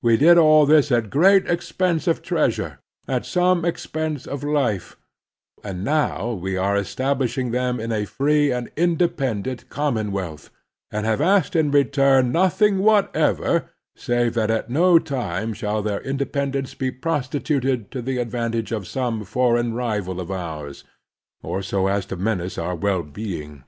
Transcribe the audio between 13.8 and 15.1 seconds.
save that at no